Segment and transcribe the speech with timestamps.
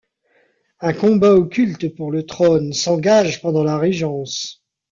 [0.79, 4.63] Un combat occulte pour le trône s'engage pendant la régence.